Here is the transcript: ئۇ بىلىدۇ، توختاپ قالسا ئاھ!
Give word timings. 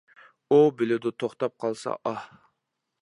ئۇ 0.49 0.57
بىلىدۇ، 0.79 1.11
توختاپ 1.23 1.55
قالسا 1.65 1.95
ئاھ! 2.13 2.25